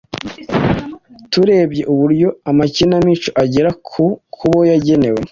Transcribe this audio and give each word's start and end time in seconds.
Turebye 1.31 1.83
uburyo 1.93 2.27
amakinamico 2.49 3.29
agera 3.43 3.69
ku 3.87 4.03
bo 4.49 4.59
yagenewe, 4.71 5.19